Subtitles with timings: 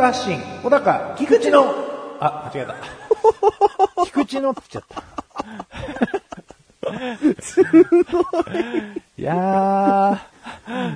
[0.00, 1.74] 発信、小高、菊池の、
[2.20, 2.74] あ、間違えた。
[4.06, 5.02] 菊池のって言っちゃった。
[9.16, 10.26] いや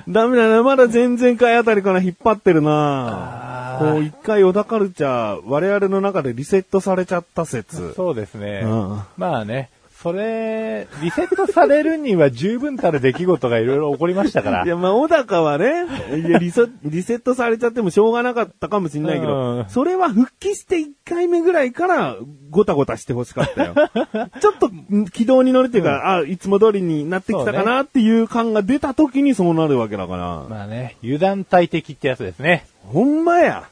[0.07, 7.93] ダメだな、まだ前々回あたりから引っ張ってるなこう一回小田カルチャー、我々の中でリセットされちゃった説ー。
[7.93, 8.61] そうですね。
[8.63, 9.69] うんまあね、
[10.05, 14.67] それ、リセットされるには十分たる出来事がいろいろ起こりましたから い。
[14.67, 15.87] や、まあ、小高はね、
[16.23, 22.17] いやリソ、 リセットされちゃってもしょうがなかったかもしれないけうどん、それは復帰して1回目ぐらいから、
[22.51, 23.73] ごたごたしてほしかったよ。
[24.39, 30.43] ちょっと、ん軌道に乗るっていうか、あ、いつも通りになってきたかなっていう感が出た時にそうなるわけだから。
[30.47, 32.67] まあね、油断大敵ってやつですね。
[32.83, 33.63] ほんまや。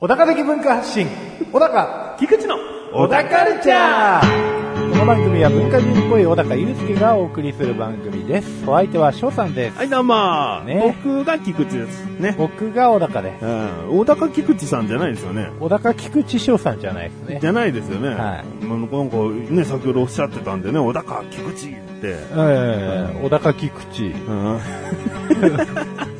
[0.00, 1.06] 小高的文化発信、
[1.52, 2.56] 小高、菊池の
[2.92, 4.71] 小高カルチャーこ
[5.02, 8.62] の番組は文化人っぽい小高祐介がお送りする番組です。
[8.70, 9.76] お相手は翔さんです。
[9.76, 12.06] はい、どうも、ね僕が菊池です。
[12.20, 12.36] ね。
[12.38, 13.44] 僕が小高です。
[13.44, 13.98] うん。
[13.98, 15.50] 小高菊池さんじゃないですよね。
[15.58, 17.48] 小高菊池翔さんじゃないですねじ。
[17.48, 18.10] ゃないですよね。
[18.10, 18.16] はい
[18.64, 19.16] まあなんか
[19.52, 22.02] ね、先ほどおっしゃってたんでね、小高菊池って。
[22.02, 24.04] ええ小高菊池。
[24.04, 24.60] うん。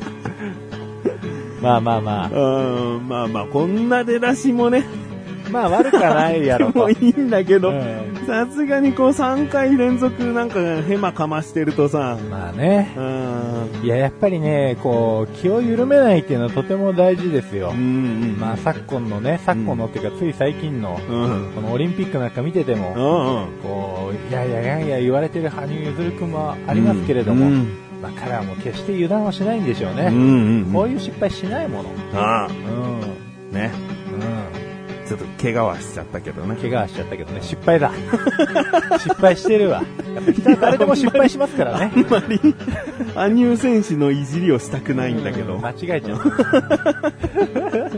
[1.63, 5.02] まあまあまうん、まあまあ、こんな出だしもね、あ。
[5.53, 6.91] まあ悪くはないやろともう。
[6.93, 12.91] いいんだけどうん、さすがにこう3回連続なんかヘマかましてるとさ、まあね。
[12.97, 17.77] うん、いや、やっぱりね、こう、気を緩めないっていうのはとても大事ですよう。
[17.77, 22.93] ん、まあ昨今のね、昨今のっていうかつい最近の、うん、うん、このオリンピックなんか見ててうも、ん、
[23.61, 27.67] こう、いやいやいやいや言われてる羽生結弦君もありますけれども、うん
[28.01, 30.03] まあ彼はもう決して油断はしないんでしょううん、ね。
[30.07, 31.89] うん、こういう失敗しないもの。
[32.13, 33.53] ああ、うん。
[33.53, 33.71] ね、
[34.02, 34.02] う
[35.07, 36.57] ちょっと怪我はしちゃったけどねん。。
[36.57, 37.91] 怪我はしちゃったけどね、失敗だ。
[38.99, 39.83] 失敗してるわ。
[40.15, 41.91] やっぱ人は誰でも失敗しますからね。
[41.95, 42.39] あんまり、
[43.15, 45.61] 羽生選手のいじりをしたくないんだけどうん。
[45.61, 47.91] 間違えちゃった。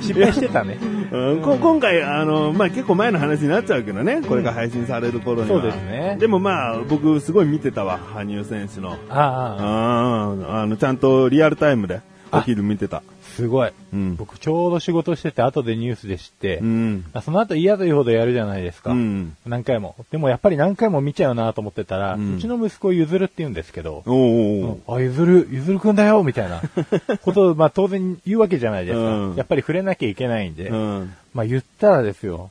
[0.00, 0.78] 失敗してたね。
[1.12, 5.60] うんこ今回、あの、まあ、結構前の話になっちゃうけどね、これが配信される頃には。
[5.60, 8.96] そうですねでもまあ、僕すごい見てたわ、羽生選手の。
[9.08, 12.00] ああ、ああの、ちゃんとリアルタイムで
[12.32, 13.02] お昼見てた。
[13.36, 13.72] すごい。
[13.92, 14.16] うん。
[14.16, 17.04] 僕ちょうど仕事してて後でニュースで知って、うん。
[17.12, 18.92] あその後嫌というほどやるじゃないですか。
[18.92, 19.36] うん。
[19.46, 19.94] 何回も。
[20.10, 26.62] でもやっぱり何回も見ちゃうなと思ってたら、ううんちの息子ゆずるって言うんですけど、おうおうおうあ、ゆずる、ゆずるくんだよみたいな
[27.22, 29.02] ことを、まあ当然言うわけじゃないですか。
[29.02, 30.68] うんやっぱり触れなきゃいけないんで。
[30.68, 31.14] うん。
[31.34, 32.50] まあ言ったらですよ。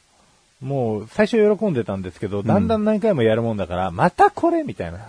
[0.62, 5.00] もう最初喜んでたんですけど、だんだん何回もやるもんだから、またこれみたいな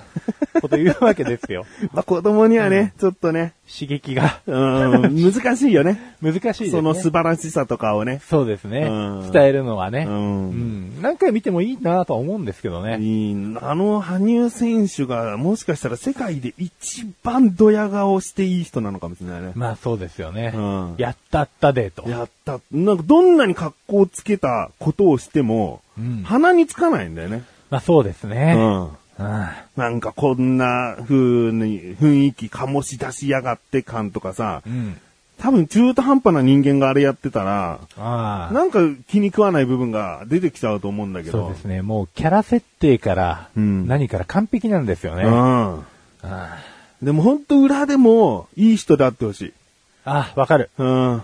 [0.60, 1.66] こと言うわけですよ。
[1.92, 6.16] まあ、子供にはね、ちょっとね、刺激がうん、 難しいよね。
[6.20, 6.70] 難しいですね。
[6.70, 8.20] その素晴らしさとかをね。
[8.28, 8.80] そうですね。
[8.80, 8.90] う
[9.28, 10.06] ん伝えるのはね。
[10.08, 10.50] ううん
[10.98, 11.02] ん。
[11.02, 12.98] 何回見てもいいなとは思うんですけどね。
[13.00, 19.52] いいあの、羽生選手が、もしかしたら世界で一番ドヤ顔していい人なのかもしれないね。
[19.54, 20.52] まあそうですよね。
[20.54, 22.08] うんやったったでと。
[22.08, 22.58] やった。
[22.72, 27.44] なんか、どんなに格好つけたことをしても、うん鼻につかないんだよね。
[27.70, 28.54] まあそうですうね。
[28.54, 28.58] ん。
[28.58, 28.88] うん
[29.76, 31.14] なんかこんな風
[31.52, 35.00] に雰囲気醸し出しやがって感とかさ、うん。
[35.38, 37.80] 多分中途半端な人間があれやってたら。
[37.96, 41.46] なんか気に食わない部分が出てきちゃうと思うんだけど。
[41.46, 41.82] そうですね。
[41.82, 45.24] もうキャラ設定から、うん何から完璧なんですよね。
[45.24, 45.84] うん。
[46.22, 46.58] あ
[47.02, 49.52] でも本当裏でもいい人であってほしい。
[50.04, 50.70] あ、わかる。
[50.76, 51.22] うん。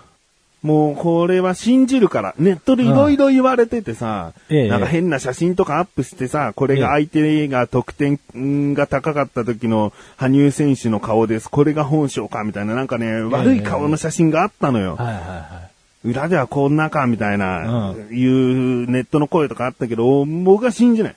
[0.63, 2.35] もうこれは信じるから。
[2.39, 11.49] ネットでいろいろ言われててさ、ええなんか変な写真とかアップしてさ、これが相手が得点んが高かった時の羽生選手の顔です。
[11.49, 14.97] これが本性かみたいななんかね、悪い顔の写真があったのよ。
[14.97, 15.67] はいはいは
[16.05, 21.17] 裏ではこんなかみたいな、ういうネットの声とかあったけど、僕は信じない。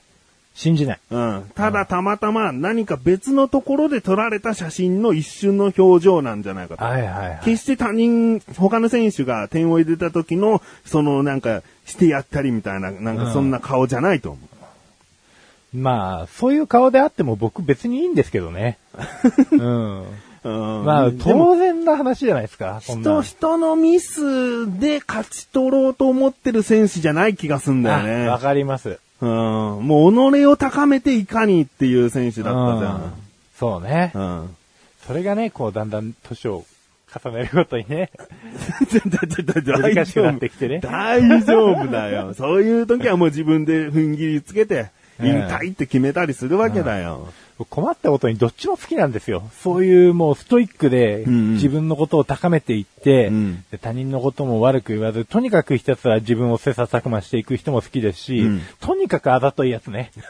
[0.59, 0.61] い。
[0.61, 0.99] 信じない。
[1.09, 1.51] うん。
[1.55, 6.83] ただたまたま何か別のところで撮られた写真の一瞬の表情なんじゃないかと。
[6.83, 7.39] はいはいはい。
[7.43, 14.39] 決して他人、他の選手が点を入れた時の、そのなんか、してやったりみたいな、なんかそんな顔じゃないと思
[15.73, 18.77] まあ、そういう顔であっても僕別にいいんですけどね。
[19.51, 20.01] うん。
[20.01, 20.05] う。
[20.43, 20.49] う
[20.81, 22.79] んまあ、当然な話じゃないですか。
[22.81, 28.43] 人、人のミスで勝ち取ろうと思ってる選手じゃない気がすんだよあわね。
[28.43, 28.99] かります。
[29.21, 29.29] うん。
[29.85, 33.13] もう己を高めていかにっていう選手だったじゃうん
[33.57, 34.11] そうね。
[34.15, 34.17] ん。
[34.17, 34.55] うん。
[35.05, 36.65] それがね、こう、だんだん年を
[37.23, 38.11] 重ねるごとにね、
[39.81, 42.33] 大難しくなってきてね大丈夫だよ。
[42.37, 47.27] そういう時はもう自分で踏ん切りつけて、引退って決めたりするわけだよ。
[47.65, 49.49] 困ったことにどっちも好きなんですよ。
[49.61, 60.11] そういうもうストイックで自分のことを高めていって、うんで他人のことも悪く言わず、とにかくひたすら自分を切磋琢磨していく人も好きですし、うんとにかくあざといやつね。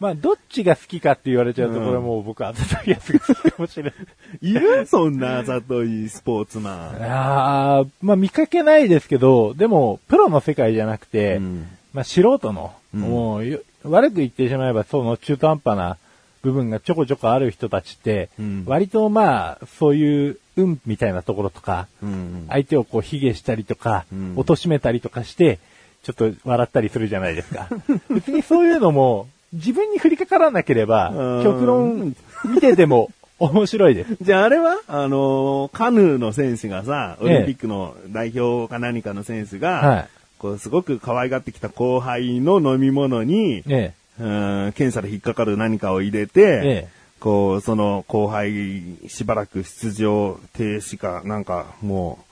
[0.00, 3.94] まあ、どっちが好きかって言われちゃうと、うんこれもう僕あざといやつが好きかもしれない。
[4.42, 4.86] いる？
[4.86, 6.96] そんなあざといスポーツマン。
[7.02, 15.96] あーまあ見かけないですけど、でも、プロの世界じゃなくて、うんまあ素人の、うんもうよ、悪く言ってしまえば、その中途半端な
[16.42, 18.64] 部分がちょこちょこある人たちって、うん。
[18.66, 24.34] 割とまあ、そういう運みたいなところとか、うん相手をこう、卑下したりとか、うん。
[24.36, 25.58] 貶めたりとかして、
[26.02, 27.68] ちょっと笑ったりするじゃないですか。
[28.10, 32.14] 別にそういうのも、自分に降りかからなければうん、極論
[32.44, 34.16] 見てても 面白いです。
[34.20, 34.78] じゃああれは？
[34.88, 37.32] あのーカヌーの選手がさ、オえ。
[37.32, 40.08] えリンピックの代表か何かの選手が、はい。
[40.38, 46.88] こうすごく可愛がってきた後輩の飲み物に、えうん検査で引っかかる何かを入れて、え、ええ。
[47.20, 52.24] こう、その後輩しばらく出場停止か、なんかも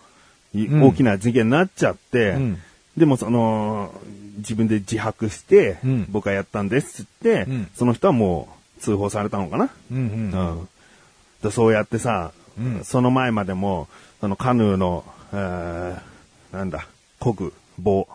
[0.55, 2.59] う、いうん大きな事件になっちゃって、うん
[2.97, 3.93] でもその、
[4.39, 8.49] 自分で自白して、うん僕はやったんですって、うんその人はも
[8.79, 9.71] う通報されたのかな？
[9.93, 10.49] うんうん。
[10.59, 10.69] うん。
[11.43, 13.89] でそうやってさ、うんその前までも、
[14.21, 16.87] そのカヌーの、えーなんだ、
[17.19, 18.09] こぐ、棒。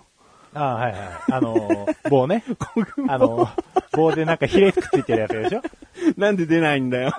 [0.54, 1.02] ああはいはい。
[1.32, 2.44] あのー、棒ね。
[3.08, 5.62] あのー、棒でなんかヒレくっついてるやつでしょ？
[6.18, 7.12] なんで出ないんだよ。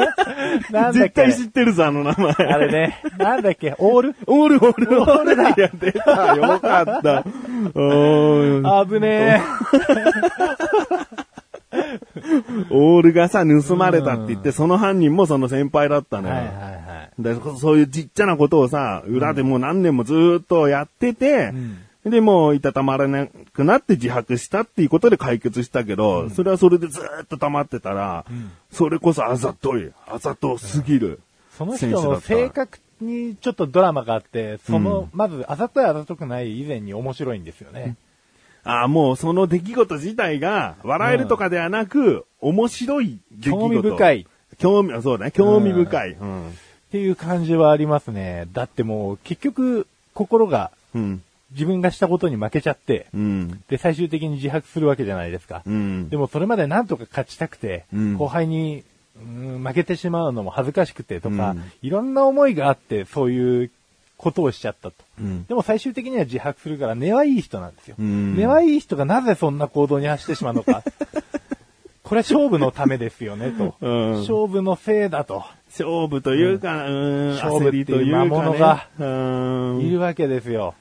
[0.70, 2.32] なんだっ絶け対知ってるぞ、あの名前。
[2.46, 3.00] あれね。
[3.18, 3.74] なんだっけ？
[3.78, 4.14] オール？
[4.26, 6.36] オール、オール、オールだいや、出た。
[6.36, 7.18] よかった。
[7.18, 9.40] あぶね
[12.70, 16.22] オールがさ、盗まれたって言って、その犯人もその先輩だったえ。
[16.22, 16.34] のよ。
[16.34, 16.70] はいはいは
[17.18, 17.22] い。
[17.22, 21.52] でそういうちっちゃなことをさ、裏でもう何年もずーっとやってて、
[22.10, 28.24] で、もういたたまらなくなって自白したっていうことで解決したけど、それはそれでずーっと溜まってたら、
[28.70, 31.20] それこそあざとい、あざとすぎる。
[31.56, 37.96] その人の性格にちょっとドラマがあって、その、まず、あざといあざとくない以前に面白いんですよね。
[38.62, 43.60] ああ、もうその出来事自体が、笑えるとかではなく、面白い出来事。
[43.60, 44.26] 興味深い。
[44.58, 46.12] 興味、そうだね、興味深い。
[46.12, 46.48] うん。
[46.50, 46.52] っ
[46.92, 48.46] ていう感じはありますね。
[48.52, 51.22] だってもう、結局、心がうん。
[51.52, 53.62] 自分がしたことに負けちゃって、うん。
[53.68, 55.62] で、最終的に自白するわけじゃないですか。
[55.64, 56.08] うん。
[56.08, 58.82] でもそれまでなんとか勝ちたくて、うん後輩に、
[59.18, 63.70] うん負けてしまうのも恥ずかしくてとか、うんいろんな思いがあって、そういう
[64.18, 64.94] ことをしちゃったと。
[65.20, 67.96] うんでも最終的には自白するから、根はいい人なんですよ。
[67.98, 70.82] うん根はいい人がなぜそんな行動に走ってしまうのか。
[72.02, 73.74] これ勝負のためですよね、と。
[73.80, 75.44] うん勝負のせいだと。
[75.70, 79.80] 勝負というか、うん、勝負っていう魔物がうん。
[79.80, 80.74] いるわけですよ。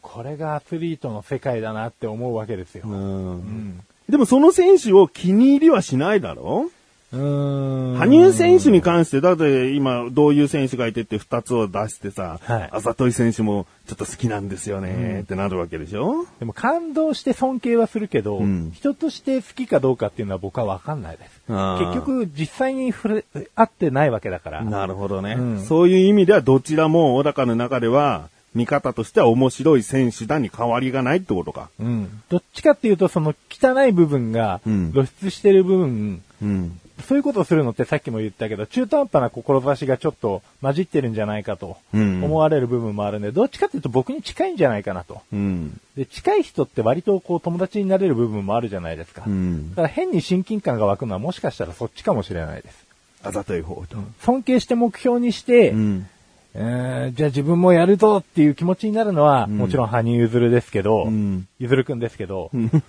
[0.00, 2.84] これがアスリートの世界だなって思うわけですよ。
[2.86, 2.94] うん。
[2.94, 3.80] うん。
[4.08, 6.70] でもその選手を気に入りはしないだろ？
[7.12, 7.96] うーん。
[7.98, 12.68] 羽生選手に関して、だって今どういう選手がいてって二つを出してさ、はい。
[12.72, 18.72] あざとい選手もちょっと好きなんですよねってなるわけでしょ、でも感動して尊敬はするけど、うん。
[18.74, 21.42] 人として好きかどうかっていうのは僕はわかんないです。
[21.48, 23.24] 結局実際に触れ、
[23.54, 24.64] 会ってないわけだから。
[24.64, 25.64] なるほどね、うん。
[25.64, 31.70] そういう意味ではどちらも小高の中では、見方としては面白い選手だに変わりがないってことか。
[31.80, 32.22] うん。
[32.28, 36.80] どっちかっていうと、その汚い部分がうん露出してる部分、うん。
[37.02, 45.22] そういうことをするのってさっきも言ったけど、中途半端な志がちょっと混じってるんじゃないかとうん思われる部分もあるんで、どっちかっていうと僕に近いんじゃないかなと。
[45.32, 45.80] うん。
[45.96, 49.24] で、近い人って割とこう友達になれる部分もあるじゃないですか。
[49.26, 49.76] うんだ。
[49.76, 52.86] から変に親近感が湧くのはもしかしたらそっちかもしれないです。
[53.24, 53.96] あざとい方と。
[54.20, 56.06] 尊敬して目標にして、うん。
[56.54, 62.70] えーじゃあ自分もやるぞっていう気持ちになるのは、んもちろん羽生結弦ですけど、うんゆずるくんですけど、うん。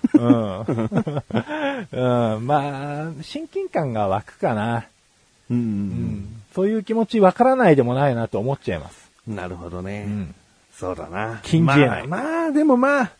[1.91, 4.85] うん、まあ、親近感が湧くかな。
[5.49, 5.53] う。
[5.53, 6.25] うんん。
[6.53, 9.09] そういう気持ちわからないでもないなと思っちゃいます。
[9.27, 10.05] なるほどね。
[10.07, 10.35] うん。
[10.73, 11.39] そうだな。
[11.43, 13.11] 禁じ得ないまあ、まあ、でもまあ、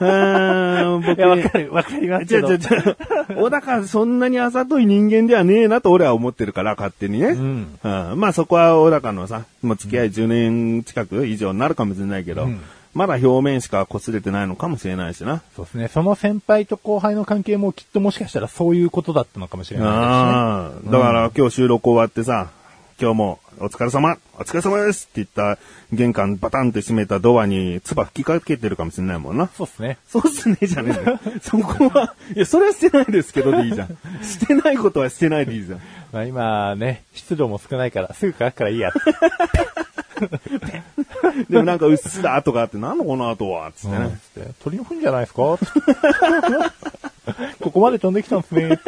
[0.00, 2.48] うーん、僕いや、わかる、わかりますけど。
[2.48, 2.96] じゃじゃ
[3.36, 7.28] 小高そんなにあざとい人間ではねえなと俺は思ってるから、勝手にね。
[7.28, 7.78] うん。
[7.82, 12.60] うんまあそこは小高のさ、もう付き合い10年近く以上になるかもしれないけど、うん
[12.92, 15.42] まだ表面しか擦れてないのかもしれないしな。
[15.54, 15.88] そうですね。
[15.88, 22.50] その先輩と後輩の関係もきっともしかしたらそういうことだったのかもしれないああ、だから今日収録終わってさ、
[23.00, 25.58] 今日もお疲れ様お疲れ様ですって言った
[25.92, 29.50] 玄関バタンって閉めたドアに唾吹きかけてるかもしれないもんな。
[29.54, 29.98] そうですね。
[30.08, 33.88] そうっすね、じゃねえんだよそこは、いや、それはしてないですけどでいいじゃん。
[34.22, 35.80] してないことはしてないでいいじゃん。
[36.12, 38.92] まあ今ね、湿度も少ないから、すぐ乾くからいいや。
[41.50, 44.18] でもなんかうっすら跡があって、なんのこの跡はつってね。
[44.34, 45.42] つって鳥の糞じゃないですか？
[47.60, 48.78] ここまで飛んできたんですね。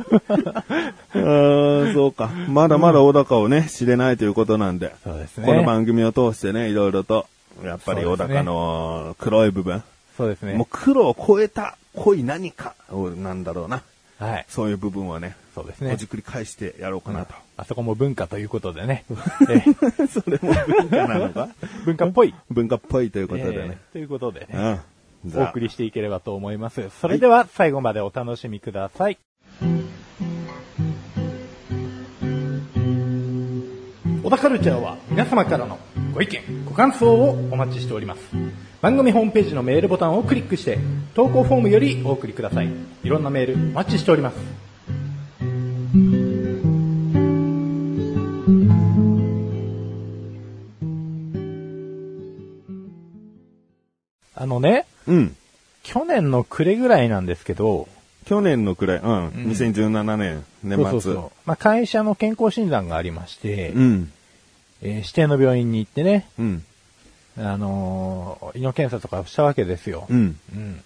[1.14, 2.30] うーん、そうか。
[2.48, 4.94] まだまだ小高をね、知れないということなんで。
[5.04, 5.46] そうですね。
[5.46, 7.26] この番組を通してね、いろいろと、
[7.64, 9.82] やっぱり小高の黒い部分。
[10.16, 10.54] そうですね。
[10.54, 13.82] もう黒を超えた濃い何かを、なんだろうな。
[14.18, 14.46] はい。
[14.48, 16.06] そういう部分をね、そうですねほじ。
[16.06, 17.34] くり返してやろうかなと。
[17.56, 19.04] あそこも文化ということでね。
[19.48, 19.62] え
[20.08, 21.48] それも文化なのか？
[21.84, 22.34] 文化っぽい。
[22.50, 23.58] 文化っぽいということでね。
[23.64, 24.46] えーということでね。
[24.52, 25.30] うん。
[25.30, 26.88] じお送りしていければと思います。
[27.00, 29.18] それでは最後までお楽しみください。
[34.22, 35.78] 小田カルチャーは皆様からの
[36.14, 38.20] ご意見、ご感想をお待ちしております。
[38.80, 40.78] 番組ホームページのメールボタンをクリックして
[41.14, 42.70] 投稿フォームよりお送りください。
[43.02, 44.36] いろんなメールお待ちしております。
[54.34, 55.36] あのね、うん。
[55.82, 57.88] 去年の暮れぐらいなんですけど、
[58.30, 59.28] 去年の暮れ、うん。
[59.50, 60.84] 2017年、年末。
[60.84, 64.12] そうそうそうまあ、会社の健康診断がありまして、うん。
[64.82, 66.64] えー指定の病院に行ってね、うん。
[67.38, 70.06] あのー胃の検査とかしたわけですよ。
[70.08, 70.38] うん。
[70.54, 70.80] うん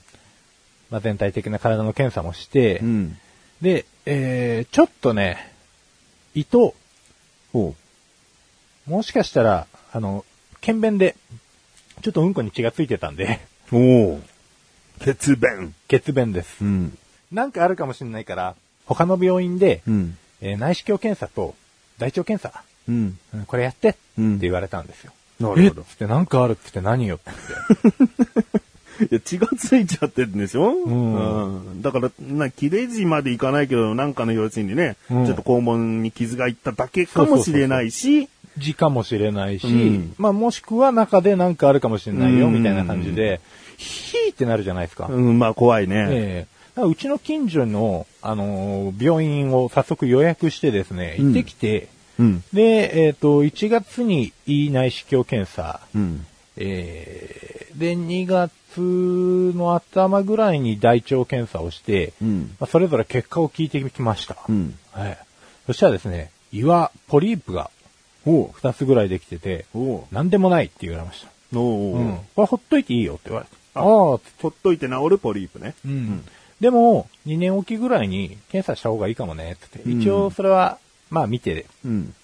[0.89, 3.19] まあ、全体的な体の検査もして、うん。
[3.61, 5.53] で、えーちょっとね、
[6.35, 6.75] 胃と、
[7.53, 7.75] ほ
[8.87, 10.25] もしかしたら、あの、
[10.63, 11.15] 検便で、
[12.01, 13.39] ちょっとうんこに血がついてたんで、
[13.71, 13.77] う。
[13.77, 13.79] お
[14.15, 14.21] お。
[15.01, 15.75] 血便。
[15.89, 16.65] 血便です。
[16.65, 16.99] うん。
[17.35, 18.55] なんかあるかもしれないから、
[18.87, 20.17] 他の病院で、うん。
[20.41, 21.55] えー内視鏡検査と
[21.99, 23.19] 大腸検査、うん。
[23.35, 25.13] うんこれやってってうん言われたんですよ。
[25.41, 27.31] なるほどつってなんかあるっつって何よって
[27.83, 28.05] 言って。
[29.05, 30.71] いや、血がついちゃってるんでしょ？
[30.71, 31.83] んうん。
[31.83, 43.41] だから、な、切れ字までいかないけど、なんかの用紙にね、うんちょっと肛門に傷がいっただけかもしれないし、字かもしれないし、うんまあもしくは中でなんかあるかもしれないようんみたいな感じで、
[43.77, 45.09] ヒーってなるじゃないですか。
[45.11, 46.07] うん、まあ怖いね。
[46.11, 51.89] ええうちの近所の、あのー病院を早速予約してですね、行ってきて、
[52.19, 52.45] うん。
[52.53, 56.27] で、えっ、と、1月に胃内視鏡検査、うん。
[56.57, 62.55] えーで、2月の頭ぐらいに大腸検査をして、うん。
[62.61, 64.37] まあそれぞれ結果を聞いてきました。
[64.49, 64.79] うん。
[64.93, 65.19] はい。
[65.67, 67.71] そしたらですね、胃はポリープが
[68.27, 68.49] おう。
[68.51, 69.67] 2つぐらいできてて。
[70.13, 71.59] 何でもないって言われました。
[71.59, 71.97] おう。
[71.97, 72.19] うん。
[72.35, 73.57] これほっといていいよって言われて。
[73.75, 75.75] あああ、ほっといて治るポリープね。
[75.85, 76.25] うん。
[76.65, 79.91] でも、2年おきぐらいに検査した方がいいかもね、って言って。
[79.91, 80.79] うん一応それは、
[81.11, 82.15] まあ見て、うん。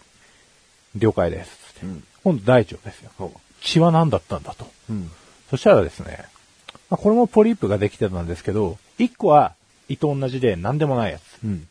[0.97, 1.75] 了解です。
[1.75, 2.04] つってうん。
[2.25, 3.11] 今度大腸ですよ。
[3.18, 4.66] ほ血は何だったんだと。
[4.88, 4.94] う。
[4.94, 5.11] うん。
[5.50, 6.25] そしたらですね、
[6.88, 9.52] まあ、これもポリープができてたんですけど、1個は
[9.90, 11.23] 胃と同じで何でもないやつ。
[11.44, 11.68] うん。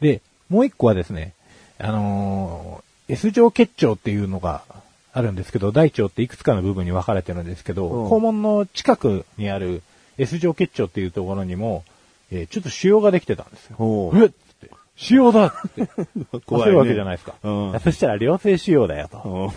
[0.00, 1.34] で、もう1個はですね、
[1.78, 4.64] あのー S 状結腸っていうのが
[5.12, 9.84] あるんですけど、大腸っていくつかの部分に分かれてるんですけど、うん肛門の近くにある
[10.18, 11.84] S 状結腸っていうところにも、
[12.32, 14.12] えーちょっと腫瘍ができてたんですよ。
[14.14, 15.88] えっつって、腫瘍だって。
[16.46, 17.34] 怖いねわけじゃないですか。
[17.42, 19.52] うんそしたら良性腫瘍だよと。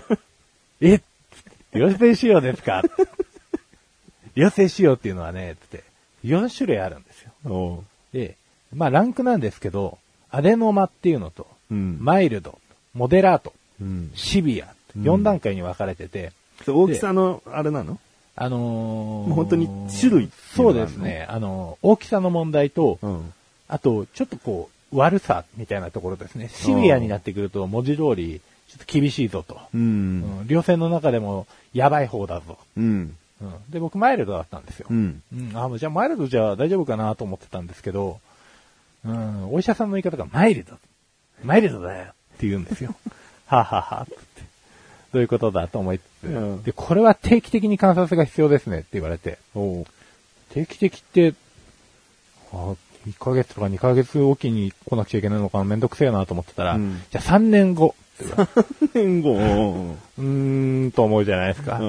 [0.80, 1.04] えっつっ
[1.72, 2.82] て良性腫瘍ですか
[4.34, 5.84] 良性腫瘍っていうのはね、つって、
[6.24, 7.84] 4種類あるんですよ。
[8.12, 8.36] で、
[8.74, 9.98] まあランクなんですけど、
[10.30, 11.98] アデノマっていうのと、うん。
[12.00, 12.58] マイルド、
[12.94, 14.10] モデラート、うん。
[14.14, 16.32] シビアって4段階に分かれてて、
[16.66, 17.98] 大きさの、あれなの？
[18.42, 21.26] あのーもう本当に種類そうですね。
[21.28, 23.34] あのー大きさの問題と、うん。
[23.68, 26.48] あと、ちょっとこう、悪さみたいなところですね。
[26.48, 29.60] シビアになってくると、文字通り、ちょっと厳しいぞと。
[29.74, 29.78] う。
[29.78, 32.56] うんん、両線の中でも、やばい方だぞ。
[32.78, 33.14] うん。
[33.42, 34.86] うん、で、僕、マイルドだったんですよ。
[34.90, 35.22] うん。
[35.34, 38.20] うん、あ、もうじゃあマイルドじゃ大丈夫かなと思ってたんですけど、
[39.04, 40.78] うん、お医者さんの言い方がマイルド。
[41.44, 42.06] マイルドだよっ
[42.38, 42.94] て言うんですよ。
[43.46, 44.06] はあはあは
[45.10, 45.14] あって。
[45.14, 49.38] どういうことだと思いつつ、うんで、これは定期的に観察が必要ですねって言われて。
[49.54, 51.34] 定期的って、
[52.52, 52.74] あ
[53.06, 58.98] 1ヶ月とか2ヶ月おきに来なくちゃいけないのかなめんどくせえなと思ってたら、うんじゃあ3年後って言われて。
[58.98, 59.34] 年後。
[59.34, 61.78] うーんと思うじゃないですか。
[61.78, 61.84] うん。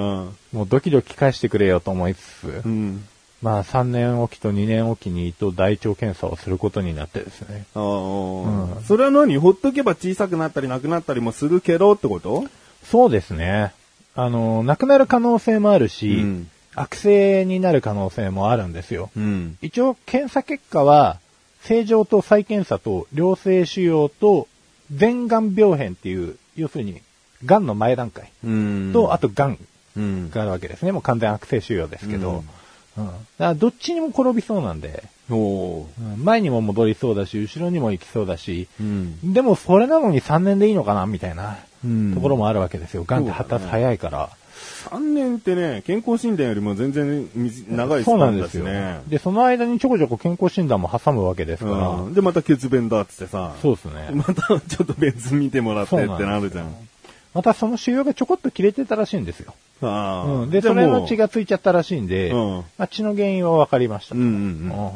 [0.54, 3.04] もうドキドキ返してくれよと思いつつ、うん。
[3.42, 7.66] まあ3年おきと2年おきにと大腸検査をすることになってですね。
[7.74, 9.38] ああ、うんそれは何？
[9.38, 12.46] ほっとけば小さくなったりなくなったりもするけどってこと？
[12.84, 13.74] そうですね。
[14.16, 19.10] あの、なくなる可能性もあるし、うん悪性になる可能性もあるんですよ。
[19.18, 19.58] うん。
[19.62, 21.20] 一応検査結果は、
[21.64, 24.48] 正常と再検査と良性腫瘍と
[24.90, 27.02] 全癌病変っていう、要するに、
[27.44, 28.92] 癌の前段階うん。
[28.94, 29.58] と、あと癌
[29.98, 30.30] うん。
[30.30, 30.94] があるわけですね。
[30.94, 32.30] もう完全悪性腫瘍ですけど。
[32.30, 32.44] うんうん
[32.98, 35.86] だからどっちにも転びそうなんで、お
[36.18, 39.34] 前にも戻りそうだし、後ろにも行きそうだし、うん。
[39.34, 41.56] でもそれなのに3年でいいのかなみたいなうん
[42.14, 43.04] ところもあるわけですよ。
[43.04, 44.30] 癌って発達早いから。
[44.90, 47.28] 3年ってね、健康診断よりも全然
[47.70, 48.66] 長いスそうパなんですよ。
[49.08, 51.90] で、その間にちょこちょこ健康診断も挟むわけですから。
[51.90, 52.14] うん。
[52.14, 53.56] で、また血便だっつってさ。
[53.62, 54.10] そうですね。
[54.14, 56.74] またちょっと別見てもらってってなるじゃん。
[57.34, 59.54] またその腫瘍がちょこっと切れてたらしいんですよ。
[59.82, 60.32] ああ。
[60.32, 60.50] うん。
[60.50, 64.16] で、それの血がついちゃったらしいんで、うんまあ、血の原因は分かりました。
[64.16, 64.32] うんうんう
[64.66, 64.70] ん。
[64.70, 64.90] だか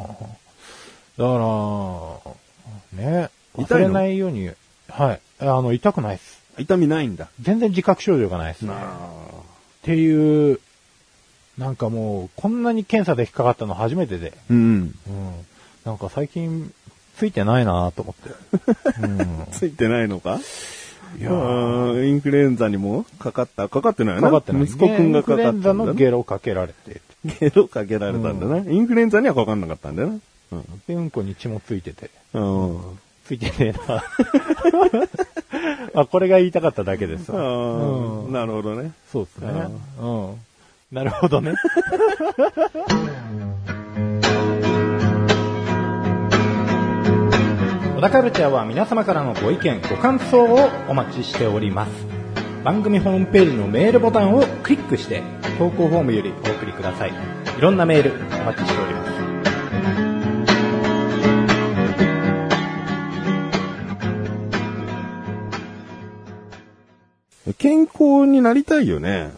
[2.98, 3.88] ら、ね、痛いの？
[3.88, 4.51] 忘れないように、
[4.89, 5.22] はい。
[5.39, 6.44] あの、痛くないです。
[6.58, 7.30] 痛みないんだ。
[7.42, 8.74] 全然自覚症状がないですね。
[8.74, 8.76] っ
[9.84, 10.60] ていう、
[11.58, 14.58] なんかもう、こんなに検査で引っかかったの初めてで、うん。
[14.58, 15.32] うん。
[15.86, 16.74] なんか最近、
[17.18, 18.16] ついてないなと思
[18.60, 18.60] っ
[18.94, 19.02] て。
[19.04, 19.48] うん。
[19.54, 20.40] ついてないのか？
[21.18, 23.70] いやうんインフルエンザにもかかった？
[23.70, 24.64] かかってないよなかかってない。
[24.64, 25.74] 息子くんがかかったインフルエンザ。
[25.74, 27.00] のゲロかけられて、
[27.40, 28.58] ゲロかけられたんだな。
[28.70, 30.10] インフルエンザにはかかんなかったんだよ
[30.52, 30.62] な。
[30.88, 33.00] で、うんこに血もついてて、うん。
[33.29, 33.38] うん。
[33.38, 34.03] ついてねえな。
[36.01, 37.38] あ、これが言いたかっただけですな
[38.46, 38.91] るほどね。
[39.12, 39.67] そうですね。
[40.00, 40.36] うん。
[40.91, 41.53] なるほどね。
[47.96, 51.91] 小田カルチャーは皆様からのご意見、ご感想をお待ちしております。
[52.63, 55.24] 番組ホームページのメールボタンをクリックして、
[55.58, 57.12] 投稿フォームよりお送りください。
[57.12, 59.14] いろんなメールお待ちしております。
[67.54, 69.32] 健康になりたいよね。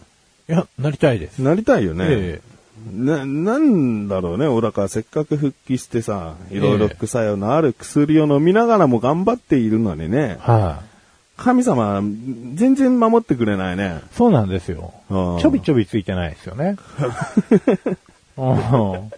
[0.50, 1.40] いや、なりたいです。
[1.40, 2.06] なりたいよね。
[2.10, 2.42] え
[2.92, 4.48] な、なんだろうね。
[4.48, 10.38] 小高せっかく復帰してさ、いろいろ副作用のある薬を飲みながらも頑張っているのにね。
[10.40, 10.86] はい、
[11.42, 12.02] 神様、
[12.54, 14.02] 全然守ってくれないね。
[14.14, 14.94] そうなんですよ。
[15.10, 16.78] うんちょびちょびついてないですよね。
[18.38, 19.12] うん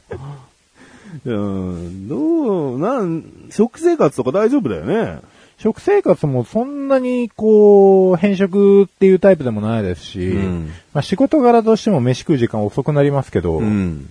[1.25, 5.19] うん、どう、なん、食生活とか大丈夫だよね。
[5.59, 14.09] 食生活もそんなにこう、変色っていうタイプでもないですし、うんまあ、仕事柄としても飯食う時間遅くなりますけど、まん。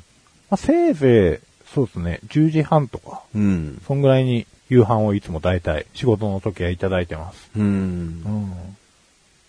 [0.51, 3.81] あ、せいぜい、そうですね、10時半とか、うん。
[3.87, 7.51] そんぐらいに夕飯をいつも大体仕事の時はいただいてます。
[7.57, 7.67] うんう。
[7.67, 8.53] ん。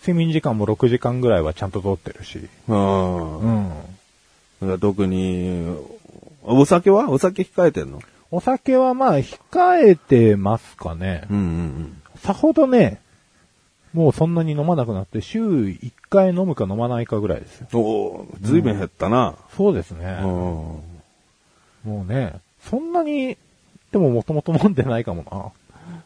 [0.01, 2.75] 睡眠時間も6時間ぐらいはちゃんと取ってるし、あう
[3.45, 3.71] ん。
[4.73, 4.77] あ。
[4.79, 5.67] 特に、
[6.43, 7.09] お酒は？
[7.09, 8.01] お酒控えてんの？
[8.31, 11.23] お酒はまあ控えてますかね。
[11.29, 12.99] うんうんさほどね、
[13.93, 17.67] もうそんなに飲まなくなって、週1回飲むか飲まないかぐらいですよ。
[17.73, 17.79] うん。
[17.79, 19.35] おーずいぶん減ったな。
[19.55, 20.19] そうですね。
[20.21, 20.27] うん。
[20.27, 20.81] も
[21.85, 22.33] うね、
[22.65, 23.37] そんなに、
[23.91, 25.53] でももともと飲んでないかも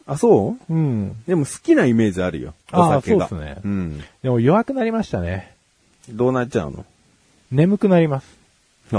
[0.06, 0.72] あ、そう？
[0.72, 0.78] な。
[0.78, 1.16] うん。
[1.26, 2.54] でも好きなイメージあるよ。
[2.72, 3.28] おああ、酒が。
[3.28, 3.60] そうですね。
[3.64, 4.00] うん。
[4.22, 5.52] でも弱くなりましたね。
[6.08, 6.86] どうなっちゃうの？
[7.50, 8.36] 眠くなります。
[8.92, 8.96] あ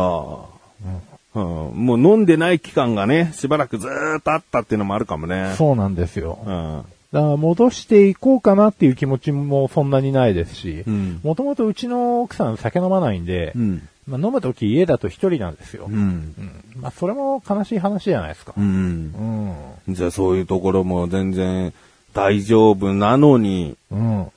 [0.83, 0.89] あ、
[1.35, 1.85] うん。
[1.85, 5.53] もう飲んでない期間がね、しばらくずーっとあったっていうのもあるかもね。
[5.57, 6.39] そうなんですよ。
[6.45, 6.83] うん。
[7.11, 13.87] だから戻していこうかなっていう気持ちもそんなにないですしうん、もともとうちの奥さん酒飲まないんで、うん。
[14.07, 15.85] まあ、飲むとき家だと一人なんですよ。
[15.87, 15.95] うん。
[15.95, 18.53] うんまあ、それも悲しい話じゃないですか。
[18.57, 19.91] うんう。
[19.91, 19.93] ん。
[19.93, 21.73] じゃあそういうところも全然
[22.13, 24.31] 大丈夫なのに、うん。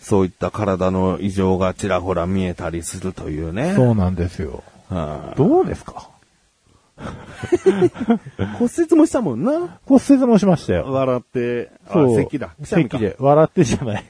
[0.00, 3.74] そういった体の異常がちらほら見えたりするというね。
[3.74, 4.64] そうなんですよ。
[4.92, 6.08] はどうですか？
[7.02, 7.02] い
[8.58, 9.78] 骨折もしたもんな。
[9.86, 10.84] 骨折もしましたよ。
[10.92, 12.16] 笑って、あそう。
[12.16, 12.50] 咳だ。
[12.60, 13.16] くしゃみか咳で。
[13.18, 14.04] 笑ってじゃない。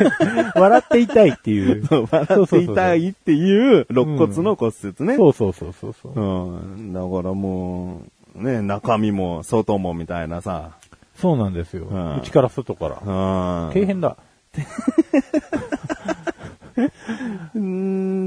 [0.56, 1.84] 笑って痛いっていう。
[2.10, 5.16] 笑って痛いっていう肋骨の骨折ね。
[5.16, 6.12] そうそうそうそうそう。
[6.20, 6.46] う
[6.80, 6.92] ん。
[6.92, 8.00] だからも
[8.34, 10.70] う、ね、中身も外もみたいなさ。
[11.16, 11.84] そうなんですよ。
[11.84, 12.98] うん内から外から。
[13.04, 13.70] うん。
[13.72, 14.16] 大変だ。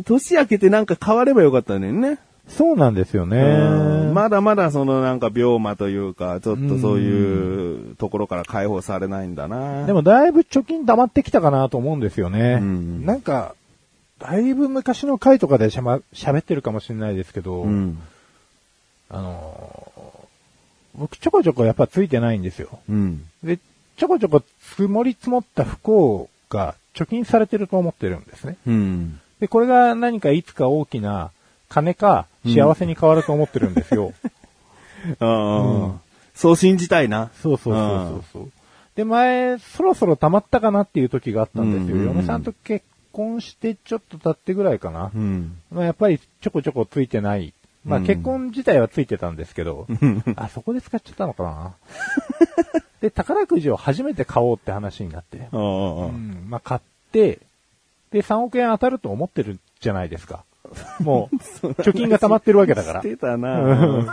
[0.06, 2.20] 年明けてなんか変わればよかったねんね。
[2.48, 3.40] そうなんですよね。
[3.40, 3.42] う
[4.02, 9.86] んまだまだそのなんか病魔というか、ちょっとそういうところから解放されないんだな。
[9.86, 12.60] でもだいぶ貯金溜まってきたかなと思うんですよね。
[12.62, 13.56] うんなんか、
[14.20, 18.00] だいぶ昔の回とかでしゃま、喋ってるかもしれないですけど、うん。
[19.10, 20.06] あのー
[20.98, 22.80] 僕ちょこちょこやっぱついてないんですよ。
[22.90, 23.26] うん。
[23.44, 23.60] で、
[23.98, 24.42] ちょこちょこ
[24.78, 28.56] 積もり積もった不幸が貯金されてると思ってるんですね。
[28.66, 29.20] うん。
[29.46, 31.30] で、これが何かいつか大きな
[31.70, 34.12] 金か幸せに変わると思ってるんですよ。
[35.20, 36.00] ああ、うん
[36.34, 37.30] そう信じたいな。
[37.44, 38.52] そうそうそうそうそう。
[38.96, 41.96] で、前、そろそろ溜まったかなっていう時があったんですよ。
[41.96, 45.12] うんうんうん嫁さんと結婚してちょっと経ってぐらいかな。
[45.16, 45.58] うん。
[45.72, 47.54] まあ、やっぱりちょこちょこついてない。
[47.86, 49.88] まあ、うん結婚自体はついてたんですけど、
[50.36, 51.74] あ、そこで使っちゃったのかな。
[53.00, 55.48] で、宝くじを初めて買おうって話になって。
[55.52, 56.82] うん、まあ、買っ
[57.12, 57.40] て、
[58.16, 60.46] で、3億円当たると思ってるじゃないですか。
[61.04, 63.10] もう、貯金が溜まってるわけだからし。
[63.10, 64.06] てたな。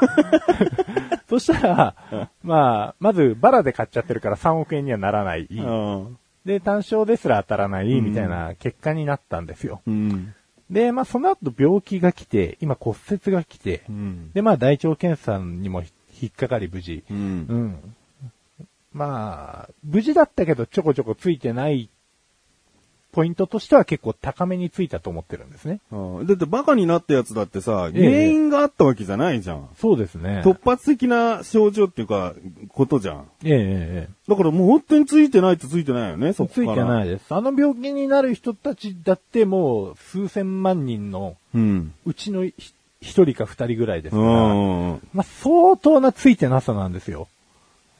[1.31, 5.47] そしたら、まあ、まず、バラで買っちゃってるから3億円にはならない。
[5.49, 6.19] うん。
[6.45, 9.83] で、単勝ですら当たらないみたいな結果になったんですよ。
[9.87, 10.35] うん。
[10.69, 14.33] で、まあその後病気が来て、今骨折が来て、うん。
[14.33, 15.83] で、まあ大腸検査にも
[16.21, 17.05] 引っかかり無事。
[17.09, 17.15] う。
[17.15, 17.95] うんん。
[18.93, 21.89] まあ、無事だったけどちょこちょこついてない
[23.13, 25.81] ポイントとしては結構高めについたと思ってるんですね。
[25.93, 29.69] うんだってバカになったやつだってさ、ええ原因があったわけじゃないじゃん。
[29.79, 30.43] そうですね。
[30.45, 32.35] 突発的な症状っていうか、
[32.71, 33.17] ことじゃん。
[33.45, 36.67] ええええだからもう本当についてないとついてないよね、そこから。
[36.67, 37.27] ついてないです。
[37.29, 41.37] あの病気になる人たちだってもう数千万人の
[42.07, 42.55] うちのひ
[43.03, 45.01] 一人か二人ぐらいですうから、ん。
[45.13, 47.29] まあ相当なついてなさなんですよ。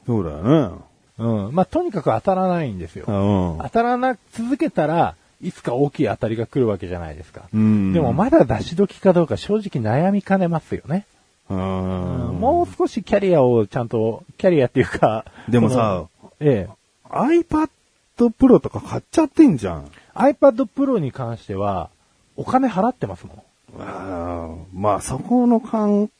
[0.07, 0.92] そうだよね。
[1.23, 1.55] うん。
[1.55, 3.07] まあとにかく当たらないんですよ。
[3.07, 7.43] うん当たらな、続けたらいつか大きい当たりが来るわけじゃないですか。
[7.53, 7.93] うん。
[7.93, 11.07] でもまだ出し時かどうか正直悩みかねますよね。
[11.51, 16.07] うん、もう少しキャリアをちゃんと、キャリアっていうか、でもさ
[16.41, 16.73] ええ、
[17.11, 17.69] iPad
[18.17, 19.91] Pro とか買っちゃってんじゃん。
[20.15, 21.91] iPad Pro に関しては、
[22.37, 23.43] お金払ってますもん。
[23.79, 26.11] あーまあ、そこの考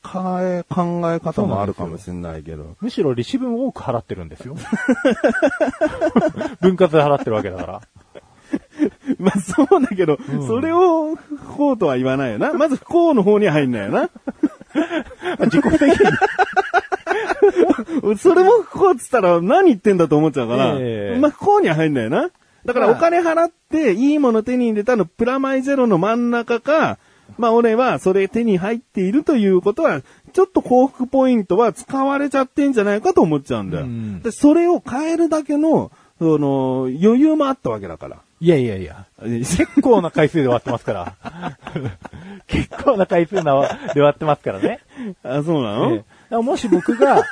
[0.41, 2.75] え、考え方もあるかもしれないけど。
[2.81, 4.55] むしろ利子分多く払ってるんですよ。
[6.61, 7.81] 分割で払ってるわけだから。
[9.19, 12.53] まあ、そうだけど、それを不幸とは言わないよな。
[12.53, 14.09] まず不幸の方に入んないよな。
[15.45, 15.95] 自己責任。
[18.17, 22.29] それも不幸っつったら何言ってんだと思っちゃうから、ええまあ不幸には入んないよな。
[22.65, 26.97] だからまあお金払っていいもの手に入れたのプラマイゼロの真ん中か、
[27.37, 30.01] まあ俺はそれ手に入っているということは、
[30.33, 33.85] ちょっと幸福ポイントは使われちゃってんじゃないかと思っちゃうんだよ。
[33.85, 38.17] うんでそれを変えるだけの、その、余裕もあったわけだから。
[38.39, 39.05] いやいやいや。
[39.21, 41.15] 結構な回数で割ってますから。
[42.47, 43.43] 結構な回数な
[43.93, 44.79] で割ってますからね。
[45.23, 47.23] あ、そうなの、えもし僕が、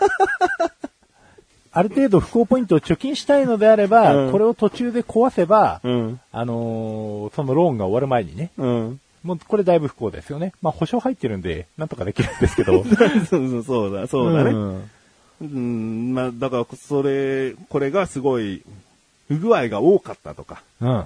[1.74, 6.20] ある程度不幸ポイントを貯金したいのであれば、うんこれを途中で壊せば、うん。
[6.32, 9.00] あのーそのローンが終わる前にね、うん。
[9.24, 10.54] もうこれだいぶ不幸ですよね。
[10.62, 12.84] まあ保証入ってるんで、なんとかできるんですけど。
[12.84, 14.52] そうそう、そうだ、そうだね。
[14.52, 14.90] ん
[15.42, 18.62] うん、まあ、だから、それ、これがすごい、
[19.28, 21.06] 不具合が多かったとか、うん。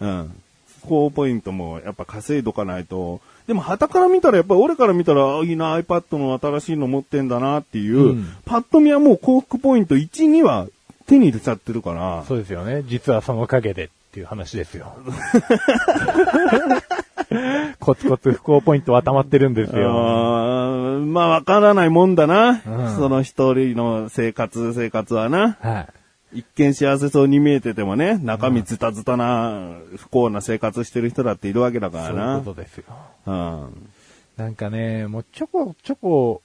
[0.00, 0.42] うん。
[0.88, 10.66] 高ポイントもやっぱ稼いどかないと、でも、旗から見たら、やっぱり俺から見たら、あいいな、iPad の新しいの持ってんだなっていう、うんパッと見はもう幸福ポイント1、2は
[11.06, 12.82] 手に入れちゃってるから、そうですよね。
[12.86, 14.96] 実はその陰でっていう話ですよ。
[17.80, 19.92] コツコツ不幸ポイントは溜まってるんですよ。
[19.92, 22.62] まあ、わからないもんだな。
[22.66, 25.56] うんその一人の生活、生活はな。
[25.60, 26.38] はい。
[26.40, 32.34] 一見幸せそうに見えててもね、中身ズタズタな、不幸な生活してる人だっているわけだからそうな。
[32.34, 32.84] いうことですよ。
[33.26, 33.88] うん。
[34.36, 36.42] なんかね、もうちょこちょこ、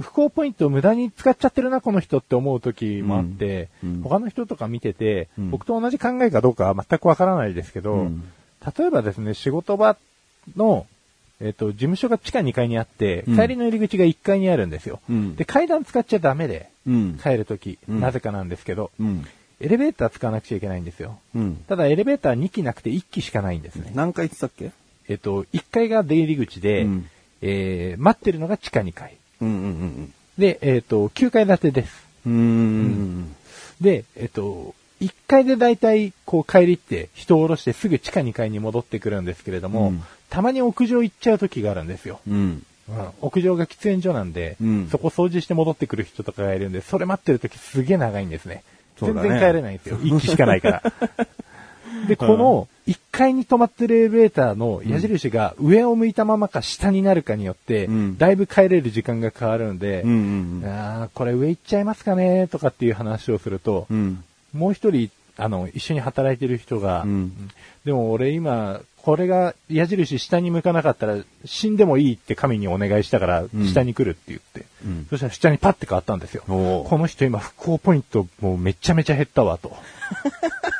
[0.00, 8.24] 不幸ポイントを無駄に使っちゃってるな、この人って思う時もあって、うんうん他の人とか見てて、うん僕と同じ考えかどうかは全くわからないですけど、うん
[8.78, 9.96] 例えばですね、仕事場
[10.56, 10.86] の、
[11.40, 15.00] えっ、と、事務所が地下2階にあって、うん帰りの入り口が1階にあるんですよ。
[15.10, 17.18] うんで、階段使っちゃダメで、うん。
[17.22, 19.26] 帰るとき、うんなぜかなんですけど、うん。
[19.60, 21.18] エレベーター使わなくちゃいけないんですよ。
[21.34, 21.56] うん。
[21.68, 23.92] ただエレベーター2機なくて1機しかないんですね。
[23.94, 24.70] 何回言ってたっけ？
[25.08, 27.10] えっと、1階が出入り口で、うん
[27.42, 29.16] えー、待ってるのが地下2階。
[29.40, 32.06] うんうんで、えっと、9階建てです。
[32.26, 32.32] うん。
[32.32, 33.36] うん。
[33.80, 42.20] で、えっと、1階で大体、こう帰りって人を下ろしてすぐ地下2階に戻ってくるんですけれども、うんたまに屋上行っちゃう時があるんですよ。
[42.28, 42.34] うん。
[42.88, 48.56] うん屋上が喫煙所なんで、うんそこ掃除して戻ってくる人とかがいるんで、それ待ってる時すげえ長いんですね。
[48.56, 48.64] ね
[49.00, 49.98] 全然帰れないんですよ。
[50.02, 50.82] 1機しかないから。
[52.08, 60.60] で、この1階に止まってるエレベーターの矢印が上を向いたままか下になるかによって、うんだいぶ帰れる時間が変わるんで、うん。
[60.62, 60.68] うん。
[60.68, 64.24] あーこれ上行っちゃいますかねとかっていう話をすると、うん。
[64.56, 67.50] もう一人、あの、一緒に働いてる人が、うん。
[67.84, 73.66] でも俺今、これが矢印下に向かなかったら死んでもいいって神にお願いしたからん。
[73.66, 75.06] 下に来るって言って、うん。
[75.08, 76.42] そしたら下にパッて変わったんですよ。
[76.48, 79.76] この人今不幸ポイントもうめちゃめちゃ減ったわと。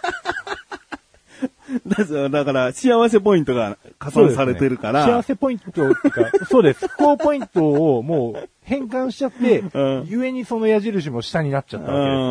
[1.87, 6.87] だだから、幸せポイントが加算されてるから、幸せポイントっていうか、そうです。
[6.89, 7.65] 不幸ポイント
[7.97, 12.19] をもう変換しちゃって、うん故にその矢印も下になっちゃったわけです。
[12.19, 12.23] う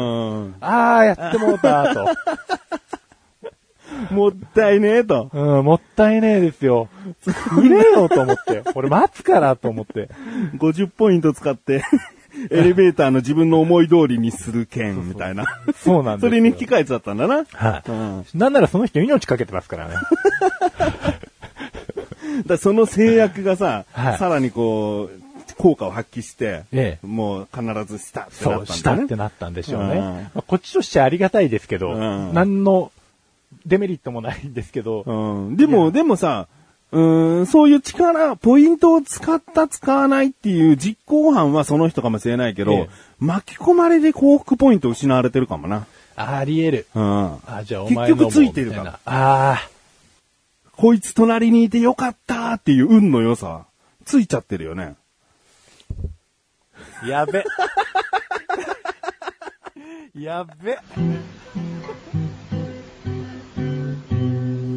[0.50, 0.56] ん。
[0.62, 2.06] あー、やってもうた、と。
[4.12, 5.30] もったいねえと。
[5.32, 6.90] うん、もったいねえですよ。
[7.50, 8.64] くれよと思って。
[8.74, 10.10] 俺待つからと思って。
[10.58, 11.84] 50ポイント使って、
[12.52, 15.46] エレベーターの自分の思い通りにする券みたいな。
[15.76, 16.30] そうなんですよ。
[16.30, 17.46] それに引き換えちゃったんだな。
[17.54, 17.90] はい。
[17.90, 18.26] うん。
[18.34, 19.96] なんならその人命かけてますからね。
[22.46, 25.20] だその制約がさ、はいさらにこう、
[25.58, 28.78] 効果を発揮して、ええもう必ずしたってそう、なったんだね。
[28.78, 29.96] したってなったんでしょうね。
[29.96, 32.92] うんまあこっちとしてはありがたいですけど、うん何の
[33.66, 35.58] デメリットもないんですけど、うん。
[35.58, 36.48] でも、でもさ、
[36.96, 45.88] うーん、そういう力、ポイントを使った使わないっていう実行犯はその人かもしれないけど、ええ巻き込まれで幸福ポイント失われてるかもな。
[46.18, 46.88] あり得る。
[46.96, 47.38] うん。
[47.48, 49.70] あ、じゃあお前結局ついてるからみたいなあ
[50.74, 53.66] こいつ隣にいてよかったっていう運の良さ、
[54.06, 54.96] ついちゃってるよね。
[57.04, 57.46] あ、やべ。
[60.16, 60.78] やべ。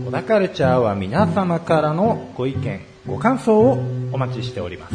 [0.09, 3.73] 小田カルチャーは皆様からのご意見、ご感想を
[4.11, 4.95] お待ちしております。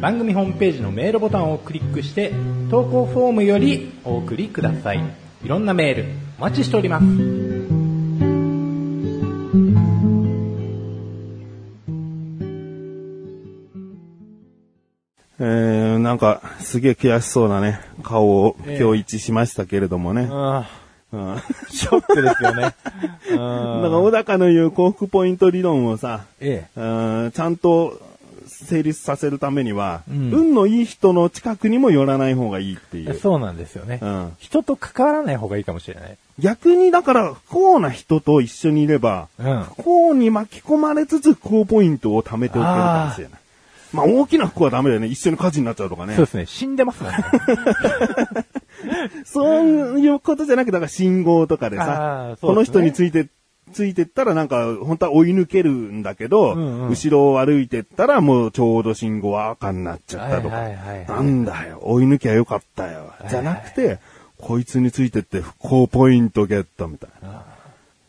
[0.00, 2.32] 番組ホームページのメールボタンをクリックして、
[2.70, 5.00] 投稿フォームよりお送りください。
[5.44, 6.06] いろんなメール、
[6.38, 7.04] お待ちしております。
[15.38, 20.30] えー、なんか、すげえ悔しそうなね、顔を今日一致しましたけれどもね。
[20.32, 20.85] あ
[21.70, 22.74] ショックですよね。
[23.30, 26.80] うんら、小高の言う幸福ポイント理論をさ、ええ。
[26.80, 28.00] うんちゃんと
[28.46, 33.14] 成立させるためには、うん運のいい人の近くにも寄らない方がいいっていう。
[33.18, 33.98] そうなんですよね。
[34.02, 36.16] うん人と関わらない方がいいかもしれない。
[36.38, 43.40] 逆にだから、不幸な人と一緒にいれば、うん不幸に巻き込まれつつ、不幸ポイントを貯めておけるかもしれない。
[43.92, 45.06] まあ、大きな不幸はダメだよね。
[45.06, 46.24] 一緒に火事になっちゃうとかねそう。
[46.24, 46.46] ですね。
[46.46, 47.18] 死んでますもんね。
[49.24, 53.28] そういうことじゃなくて、だから信号とかであさ、ですねこの人について、
[53.72, 60.56] ついてったらなんか、本当は追い抜けるんだけど、うんうん後ろを歩いてったらもうちょうど信号は赤になっちゃったとか。
[60.60, 63.12] なんだよ、追い抜きゃよかったよ。
[63.28, 63.98] じゃなくて、
[64.38, 67.44] こいつについてって不幸ポイントゲットみたいな。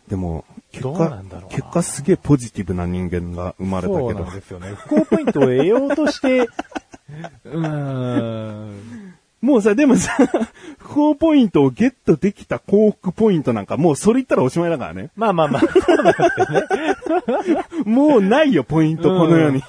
[0.07, 4.25] でも、結どう果なんだろうな、結果すげえポジティブな人間が生まれたそうけど。
[4.25, 4.69] なんですよね。
[4.75, 6.41] 不幸ポイントを得ようとして、
[7.45, 9.08] うーん。
[9.41, 10.17] もうさ、でもさ、
[10.80, 15.10] 不幸ポイントをゲットできた幸福ポイントなんかもうそれ言ったらおしまいだからね。
[15.15, 17.65] まあまあまあ、そうなんですよね。
[17.86, 19.62] もうないよ、ポイント、この世に。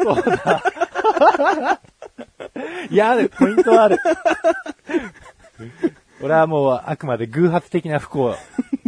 [0.00, 0.62] そうだ。
[2.90, 3.98] いや、ポイントはある。
[6.22, 8.36] 俺はもうあくまで偶発的な不幸、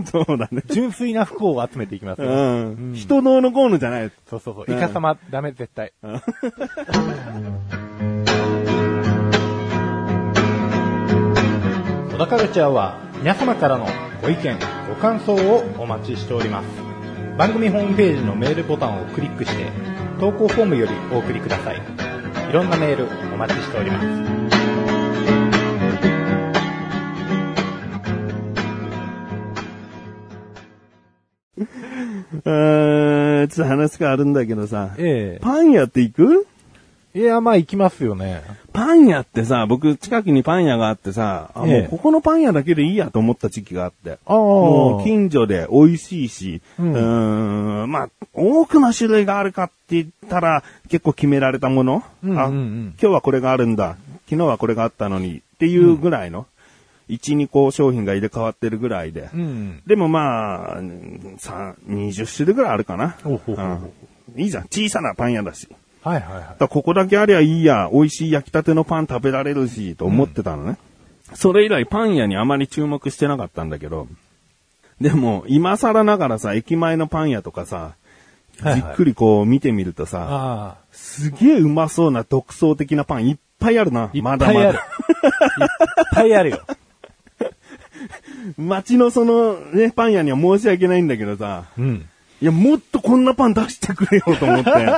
[0.11, 0.62] そうだね。
[0.67, 2.29] 純粋な不幸を集めていきますよ。
[2.29, 2.33] う
[2.91, 2.93] ん。
[2.95, 4.11] 人ののこうのじゃない。
[4.29, 4.77] そうそうそう。
[4.77, 5.93] イカ様ダメ絶対。
[12.12, 13.87] 小田カルチャーは皆様からの
[14.21, 16.67] ご意見、ご感想をお待ちしております。
[17.38, 19.67] 番組ホームページのメールボタンをクリックして、
[20.21, 21.81] 投稿フォームよりお送りください。
[22.51, 24.01] いろんなメールお待ちしておりま
[24.57, 24.62] す。
[31.59, 34.95] ちょっと話があるんだけどさ。
[34.99, 36.47] えパン屋って行く？
[37.15, 37.21] え。
[37.21, 38.43] いや、まあ行きますよね。
[38.73, 41.71] パン屋ってさ、僕近くにパン屋があってさ、あ、もえ。
[41.71, 44.12] えうここのパン屋だけでいいやと思った時期があって。
[44.12, 44.35] ああ。
[44.35, 52.95] もう近所で美味しいし、ううんーん、まあ、多くの種類があるかって言ったら結構決められたもの、あうんうんうん。
[52.99, 53.97] 今日はこれがあるんだ、
[54.31, 55.43] 昨日はこれがあったのに。
[55.57, 56.47] っていうぐらいの、
[57.09, 59.29] 1、2個商品が入れ替わってるぐらいで。
[59.35, 59.83] うん。
[59.87, 60.81] でもまあ、
[61.38, 63.17] さ20種類ぐらいあるかな。
[63.23, 63.69] ほうほうほうう
[64.38, 64.65] んいいじゃん。
[64.65, 65.69] 小さなパン屋だし。
[66.03, 66.47] はいはいはいだ。
[66.49, 70.79] からここだけありゃいいや、美味しい焼きたてのパン食べられるし、と思ってたのね。
[71.35, 74.07] それ以来パン屋にあまり注目してなかったんだけど、
[75.01, 77.95] でも、今更ながらさ、駅前のパン屋とかさ、
[78.59, 84.11] じっくりこう見てみるとさ、あすげえうまそうな独創的なパンいっぱいあるな。
[84.15, 84.79] まだまぱいある。
[84.79, 86.07] いっだ。
[86.12, 86.61] ぱいあるよ。
[88.59, 92.09] 街のそのね、パン屋には申し訳ないんだけどさ、うん。
[92.41, 94.71] いや、もっとこんなパン出してくれよと思って。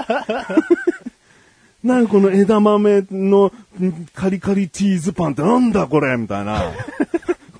[1.84, 6.72] なんかこの枝豆のんカリカリチーズパンってなんだこれみたいな。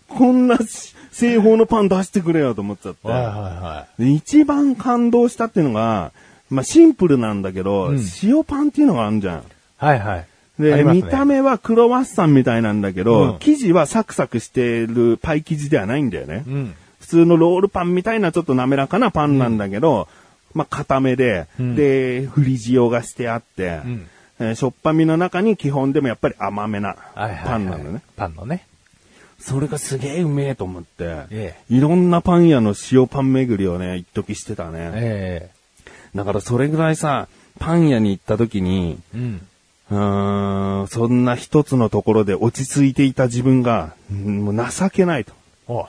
[0.08, 3.06] こんなし製法のパン出してくれよと思っちゃって。
[3.06, 6.12] はいはいはで一番感動したっていうのが、
[6.48, 9.38] まあシンプルなんだけど、うん塩パンっていうのがあるじゃん。
[9.40, 9.42] い。
[9.76, 10.26] はいはい。
[10.58, 16.44] あで、ね見た目はクロワッサンみたいなんだけど、うん生地はサクサクしてるパイ生地ではないんだよね。
[16.46, 16.74] うん。
[17.00, 20.08] 普通のロールパンみたいなちょっと滑らかなパンなんだけど、
[20.54, 24.06] まあ、固めで、うんで、振り塩がしてあって、うん
[24.40, 27.44] えーしょっぱみの中に基本でもやっぱり甘めなはいはいはい。
[27.44, 28.02] パンなのね。。
[28.16, 28.66] パンのね。
[29.38, 34.90] それがすげえうめえと思って、えいろんなパン屋の塩パン巡りをね、一時してたね。
[34.94, 35.50] え
[36.14, 39.46] だからそれぐらいさ、パン屋に行った時に、えうん。
[39.94, 45.32] うーん、そんな一つのところで落ち着いていた自分が、うんもう情けないと。
[45.68, 45.86] お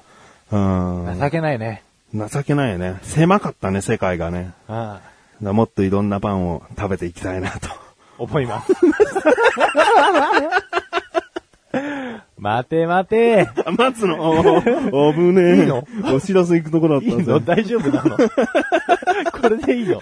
[0.52, 1.84] うん情けないね。
[2.14, 3.00] 情けないよね。
[3.02, 4.54] 狭かったね、世界がね。
[4.68, 5.02] あだか
[5.42, 7.70] らもっといろんなパンを食べていきたいなと
[8.18, 8.72] 思います。
[12.46, 13.50] 待て待て。
[13.66, 14.18] あ 待つの？
[14.20, 15.56] おー危ねえ。
[15.62, 15.84] いいの？
[16.14, 17.80] お知らせ行くところだいいのったんですよ。
[17.80, 18.18] 大丈夫なの？
[19.42, 20.02] これでいいの？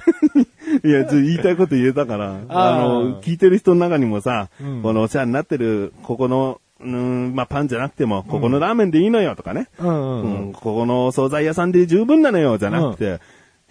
[0.84, 9.70] いや、ちょっと言いたいこと言えたから、あの、聞いてる人の中にもさ、うんこのお世話になってる、ここの、うーん、まあ、パンじゃなくても、ここのラーメンでいいのよとかね。
[9.80, 10.50] うんう。
[10.50, 13.20] ん、ここの惣菜屋さんで十分なのよ、じゃなくて、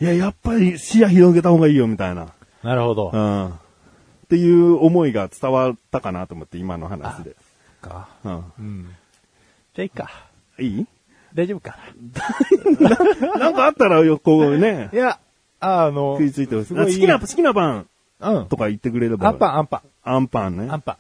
[0.01, 2.29] いや、やっぱり視野広げた方がいいよ、みたいな。
[2.63, 3.19] なるほどう。
[3.19, 3.47] ん。
[3.49, 3.51] っ
[4.31, 7.37] ていう思いが伝わったかなと思って、今の話で。
[7.83, 8.09] か。
[8.25, 8.45] うん。
[8.59, 8.97] うん。
[9.75, 10.11] じゃあいいか。
[10.59, 10.87] いい？
[11.35, 11.79] 大丈夫か
[13.39, 14.99] なんかあったらよ、こうねな。
[14.99, 15.19] い、や、
[15.61, 17.87] あの、食いついて好きな、好きなパン
[18.21, 18.47] うん。
[18.47, 19.29] とか言ってくれれば。
[19.29, 20.77] アンパン、アンパアンパンン、ねア。
[20.77, 20.99] ンパ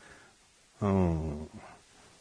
[0.80, 0.86] ン。
[0.86, 1.48] うん。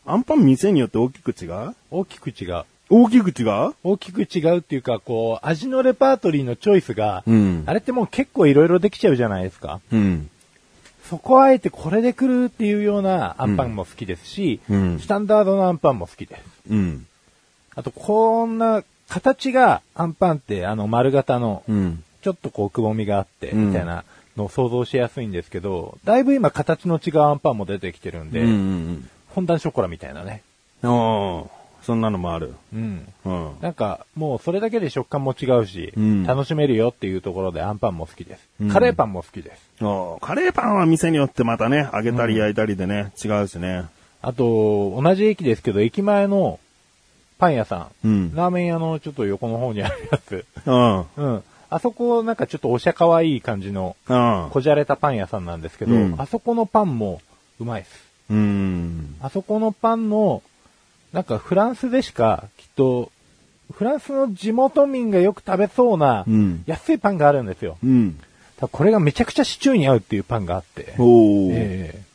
[0.06, 1.76] アンパン店によって大きく違う？
[1.89, 2.63] 大きく違う。
[2.89, 3.74] 大きく違う？
[3.84, 9.80] 大きく違うっていうか、こう、味のレパートリーのチョイスが、うんあれってもう結構いろいろできちゃうじゃないですか。
[9.91, 10.30] うん。
[11.12, 16.41] そこはあえてこれで来るっていうようなアンパンも好きですし、うんスタンダードのアンパンも好きです。
[16.69, 17.06] うん。
[17.76, 22.02] あと、こんな、形がアンパンって、あの、丸型の、うん。
[22.21, 24.06] ちょっとこう、くぼみがあって、うんみたいな
[24.38, 30.43] のを想像しやすいんですけど、だいぶ今形の違うアンパンも出てきてるんで、うんうんフォンダンショコラみたいなね。
[31.82, 32.54] そんなのもある。
[32.74, 33.08] うん。
[33.26, 33.52] うん。
[33.62, 38.48] なんか、もうそれだけで食感も違うし、うん楽しめるよっていうところでアンパンも好きです。
[38.60, 39.62] うんカレーパンも好きです。
[40.22, 43.86] カレーパンは店によってまたね、揚げたり焼いたりでね、違うしね。
[44.22, 46.60] あと、同じ駅ですけど、駅前の
[47.39, 48.36] パン屋さん、うん。
[48.36, 51.06] ラーメン屋のちょっと横の方にあるやつ、うん。
[51.17, 51.44] うん。
[51.72, 54.50] あそこなんかちょっとおしゃかわいい感じの、うん。
[54.52, 57.22] こじゃれたパン屋さんなんですけど、うんあそこのパンも
[57.60, 58.12] うまいです。
[58.30, 59.15] うん。
[59.22, 60.44] あそこのパンの、
[61.13, 63.12] なんかフランスでしか、きっと、
[63.71, 67.78] フランスの地元民がよく食べそうなうん、安いパンがあるんですよ。
[67.84, 68.19] うん。
[68.60, 70.93] これがめちゃくちゃシチューに合うっていうパンがあって。
[71.00, 72.12] おお、ええ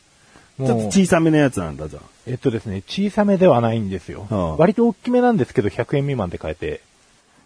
[0.65, 2.01] ちょっと小さめのやつなんだ、じゃあ。
[2.25, 4.25] えっとですね、小さめではないんですよ。
[4.31, 6.81] ああ割と大きめなんですけど、100円未満で買えて。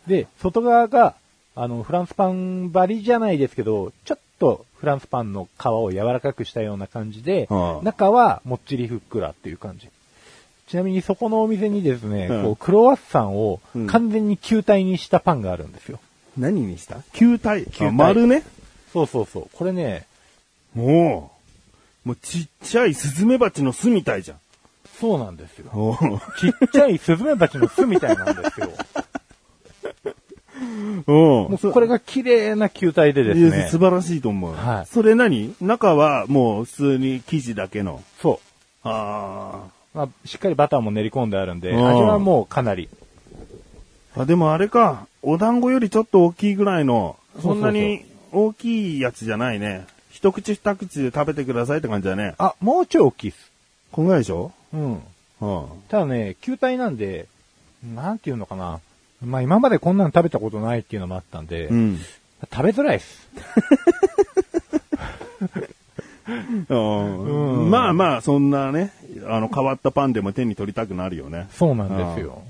[0.08, 1.16] で、外側が、
[1.56, 9.90] あの、フランスパン張りじゃないですけど、ちょっとフランスパンの皮を柔らかくしたような感じで、ああ中はもっちりふっくらっていう感じ。
[10.72, 16.00] ちなみにそこのお店にですね、うんこうクロワッサンをうん完全に球体にしたパンがあるんですよ。
[16.38, 17.04] 何にした？
[17.12, 17.66] 球体。
[17.66, 18.44] 球体あ丸ね？
[18.94, 19.50] そうそうそう。
[19.52, 20.08] これね、
[20.78, 21.32] おお。
[22.06, 24.38] もうちっちゃいスズメバチの巣みたいじゃん。
[24.98, 25.98] そうなんですよ。
[26.40, 28.70] ちっちゃいスズメバチの巣みたいなんですよ。
[31.06, 33.78] おもうこれが綺麗な球体でですね素。
[33.78, 34.56] 晴らしいと思う。
[34.56, 35.54] はいそれ何？
[35.60, 38.02] 中はもう普通に生地だけの。
[38.22, 38.40] そ
[38.86, 38.88] う。
[38.88, 42.90] あまあ、しっかりバターも練り込んであるんで、うん味はもうかなり。
[44.16, 44.22] あ。
[44.22, 45.08] あ、でもあれか。
[45.22, 49.86] お団子よりちょっと大きいぐらいの、そんそなに大きいやつじゃないね。
[50.10, 52.36] 一口二口で食べてくださいって感じだね。
[52.38, 53.52] あ、もうちょい大きいっす。
[53.92, 54.52] こんぐらいでしょ？
[54.74, 54.94] うん。
[54.94, 55.02] うん。
[55.90, 57.28] ただね、球体なんで、
[57.96, 58.80] なんていうのかな。
[59.24, 62.00] まあ今までこんなの食べたことないっていうのもあったんで、うん。
[62.52, 63.28] 食べづらいっす。
[66.70, 68.91] うんまあまあ、そんなね、
[69.28, 71.48] あの、変わったパンでも手に取りたくなるよね。
[71.52, 72.44] そうなんですよ。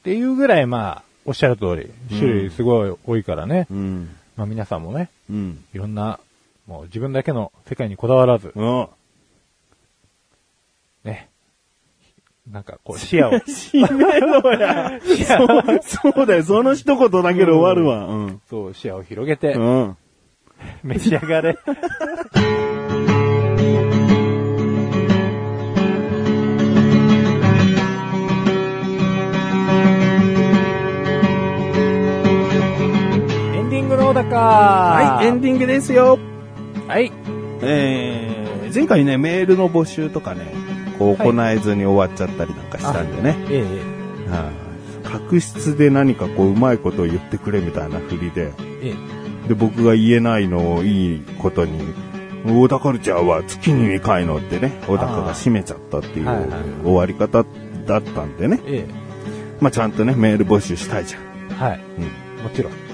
[0.00, 3.66] っていうぐらいまあ、おっしゃる通り、種類すごい多いからね。
[3.70, 4.08] うん。
[4.36, 5.64] まあ皆さんもね、うん。
[5.74, 6.20] いろんな、
[6.66, 8.88] もう自分だけの世界にこだわらず、うん。
[11.04, 11.28] ね。
[12.50, 14.98] なんかこう視野を、締めろや。
[15.02, 18.06] そうそうだよ、その一言だけで終わるわ。
[18.06, 18.40] うん。
[18.48, 19.96] そう、視野を広げて、うん。
[20.82, 21.58] 召し上がれ。
[34.38, 36.18] ングの小高はい、エンディングですよ。
[36.86, 37.12] はい。
[37.62, 40.52] えー、前回ね、メールの募集とかね、
[40.98, 43.36] こうはい行えずに終わっちゃったりなんかしたんでね。
[43.50, 43.64] え
[44.28, 44.68] えはい
[45.04, 51.80] 確執で何かこううまいことを言ってくれみたいな振りで、ええで、僕が言えないのをいいことに、
[52.46, 56.26] 小田カルチャーは月に2回のってね、小高が締めちゃったっていう
[56.84, 57.44] 終わり方
[57.86, 58.60] だったんでね。
[58.66, 58.86] え
[59.60, 61.22] まあちゃんとね、メール募集したいじゃん。
[61.22, 61.80] えはい。
[61.98, 62.44] うん。
[62.44, 62.87] もちろん。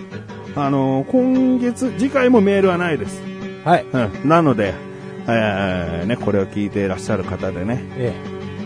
[0.57, 3.21] あのー今月、次回もメールはないです。
[3.65, 3.87] はい。
[3.93, 4.29] うん。
[4.29, 4.75] なので、
[5.27, 8.13] えーね、これを聞いていらっしゃる方でね、え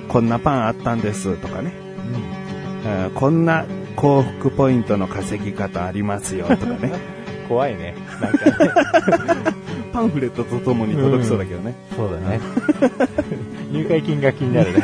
[0.09, 3.05] こんなパンあったんですとかね、えうん。
[3.05, 3.64] えーこんな
[3.97, 6.93] 幸福ポイントの稼ぎ方ありますよとかね、
[7.49, 7.95] 怖いね。
[8.20, 9.43] なんかね。
[9.93, 11.74] パンフレットとともに届きそうだけどね。
[11.97, 12.39] そうだね。
[13.72, 14.82] 入会金が気になるね。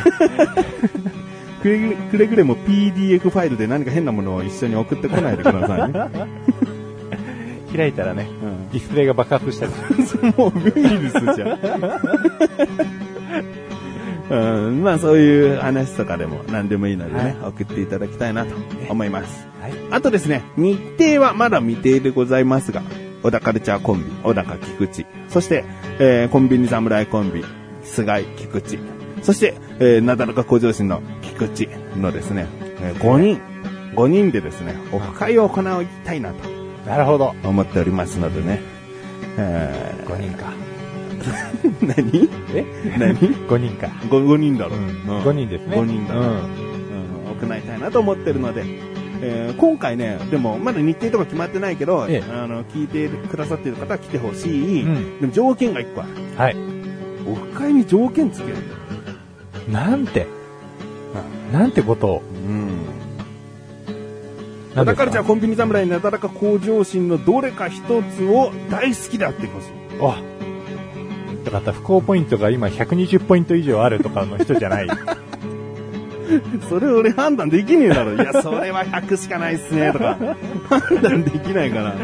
[1.63, 6.11] くれぐれくれぐれも PDF ファイルで何か変なものを一緒に送ってこないでくださいね。
[7.77, 9.72] 開いたらね、うんディスプレイが爆発したり。
[10.37, 11.61] もうウイルスじゃん。
[14.31, 18.55] うん、まあそういう話とかでも何でもいいのでね、送っていただきたいなと
[18.89, 19.47] 思います。
[19.61, 19.72] はい。
[19.91, 22.83] あとですね、日程はまだ未定でございますが、
[23.22, 25.64] 小田カルチャーコンビ、小高菊池、そして、
[25.99, 27.45] えーコンビニ侍コンビ、
[27.83, 28.79] 菅井菊池、
[29.22, 32.47] そして、えー、なだらか向上心の菊池のですね、
[32.81, 33.41] え5人、
[33.95, 36.54] 5人でですね、オフ会を行いたいなと
[36.87, 37.35] なるほど。
[37.45, 38.61] 思っておりますのでね、
[39.39, 40.53] え5人か。
[41.18, 42.28] ー、 何？
[42.55, 42.64] え？
[42.99, 43.16] 何
[43.49, 43.87] ?5 人か。
[43.87, 44.76] 5, 5人だろ。
[44.76, 44.85] うん
[45.22, 45.76] 5人ですね。
[45.76, 46.20] 5人だろ。
[46.20, 46.28] うん。
[46.28, 46.41] うん、
[47.41, 48.64] 行いたいなと思ってるので、
[49.22, 56.11] えー今回ね、でもまだ日程とか決まってないけど、ええあの、聞いてくださっている方は来てほしい、うんでも条件が1個ある。
[56.37, 56.57] はい。
[57.26, 58.57] オフ会に条件つける。
[59.72, 60.26] なんて、
[61.53, 62.22] なんてことを。
[62.47, 62.94] うん。
[64.75, 69.68] だからじゃあコンビニ侍なだらか向上心のどれか一つを大好きであってほしい。
[70.01, 70.20] あ、
[71.45, 71.72] よかった。
[71.72, 74.89] 不幸ポイントが今120ポイント以上あるとかの人じゃない。
[76.68, 78.14] それ俺判断できねえだろ。
[78.14, 80.18] いや、それは100しかないっすね、とか。
[80.68, 81.95] 判断できないから。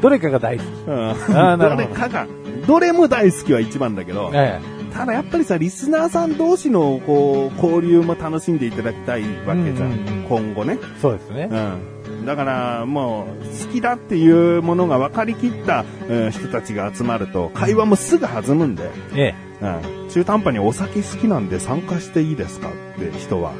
[0.00, 0.66] どれかが大好き。
[0.66, 2.26] うんーなるほどどれかが、
[2.66, 4.60] どれも大好きは一番だけど、え
[4.92, 9.92] ただやっぱりさ、リスナーさん同士のこう、交流も楽しんでいただきたいわけじゃん。
[9.92, 10.78] うん今後ね。
[10.80, 11.00] え。
[11.00, 11.48] そうですね。
[11.50, 11.91] うん。
[12.24, 20.08] だから、もう、好きだっていうものが分かりきった、えー人たちが集まると、会話もすぐ弾むんで、えうん。
[20.08, 23.52] 中途半端にお酒好きなんで参加していいですかって人は、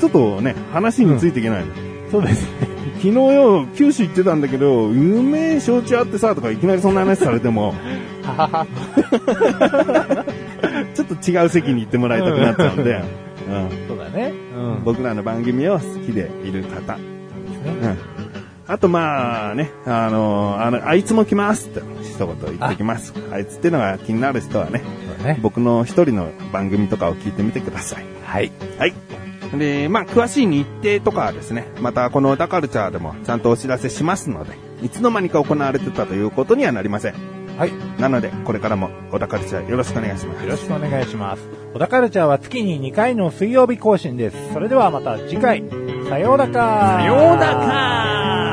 [0.00, 1.72] ちょっとね、話についていけないの。
[1.76, 1.90] え。
[2.10, 2.68] そうですね。
[3.00, 7.74] 昨日よ、九州行ってたんだけど、うめえ焼酎あってさ、とかいきなりそんな話されても。
[10.94, 13.02] ちょっと違う席に行ってもらいたくなっちゃうんで、
[13.48, 13.68] うん。
[13.88, 14.32] そうだね。
[14.54, 14.84] うん。
[14.84, 16.98] 僕らの番組を好きでいる方。
[17.64, 17.98] ねうん。
[18.66, 23.12] あとまあね、あの、あの、あいつも来ますって一言言ってきます。
[23.32, 24.82] あいつっていうのが気になる人はね、
[25.24, 25.38] ね。
[25.42, 28.04] 僕の一人の番組とかを聞いてみてください。
[28.24, 28.52] はい。
[28.78, 28.94] はい。
[29.58, 34.52] で、まあ、詳しい日程とかはですね、またこのダカルチャーでもちゃんとお知らせしますので、
[34.82, 37.14] いつの間にか行われてたということにはなりません。
[37.58, 37.72] はい。
[37.98, 40.44] なので、これからも小田カルチャーよろしくお願いします。
[40.44, 41.42] よろしくお願いします。
[41.74, 44.36] 小田カルチャーは月に2回の水曜日更新です。
[44.52, 45.89] それではまた次回。
[46.10, 46.96] さようだか。
[46.98, 48.49] さようか。